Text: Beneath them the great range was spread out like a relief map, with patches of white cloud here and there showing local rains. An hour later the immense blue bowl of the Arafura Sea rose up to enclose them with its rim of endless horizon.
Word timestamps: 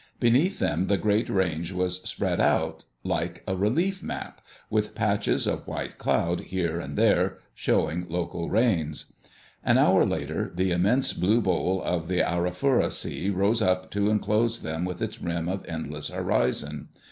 Beneath 0.19 0.57
them 0.57 0.87
the 0.87 0.97
great 0.97 1.29
range 1.29 1.71
was 1.73 2.01
spread 2.09 2.39
out 2.39 2.85
like 3.03 3.43
a 3.45 3.55
relief 3.55 4.01
map, 4.01 4.41
with 4.67 4.95
patches 4.95 5.45
of 5.45 5.67
white 5.67 5.99
cloud 5.99 6.41
here 6.45 6.79
and 6.79 6.97
there 6.97 7.37
showing 7.53 8.07
local 8.09 8.49
rains. 8.49 9.13
An 9.63 9.77
hour 9.77 10.03
later 10.03 10.51
the 10.55 10.71
immense 10.71 11.13
blue 11.13 11.39
bowl 11.39 11.83
of 11.83 12.07
the 12.07 12.23
Arafura 12.23 12.89
Sea 12.91 13.29
rose 13.29 13.61
up 13.61 13.91
to 13.91 14.09
enclose 14.09 14.61
them 14.63 14.85
with 14.85 15.03
its 15.03 15.21
rim 15.21 15.47
of 15.47 15.63
endless 15.67 16.07
horizon. 16.07 16.89